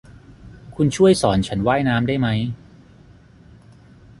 [0.75, 2.39] คุณช่วยสอนฉันว่ายน้ำได้มั้ย